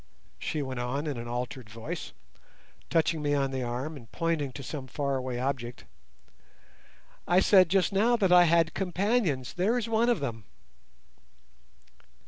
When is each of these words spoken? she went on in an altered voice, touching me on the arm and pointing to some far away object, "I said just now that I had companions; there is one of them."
she 0.39 0.63
went 0.63 0.79
on 0.79 1.05
in 1.05 1.15
an 1.15 1.27
altered 1.27 1.69
voice, 1.69 2.11
touching 2.89 3.21
me 3.21 3.35
on 3.35 3.51
the 3.51 3.61
arm 3.61 3.95
and 3.95 4.11
pointing 4.11 4.51
to 4.51 4.63
some 4.63 4.87
far 4.87 5.15
away 5.15 5.37
object, 5.39 5.85
"I 7.27 7.39
said 7.39 7.69
just 7.69 7.93
now 7.93 8.15
that 8.15 8.31
I 8.31 8.45
had 8.45 8.73
companions; 8.73 9.53
there 9.53 9.77
is 9.77 9.87
one 9.87 10.09
of 10.09 10.19
them." 10.19 10.45